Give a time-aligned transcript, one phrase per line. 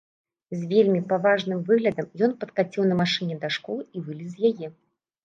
[0.59, 4.67] З вельмі паважным выглядам ён падкаціў на машыне да школы і вылез з яе.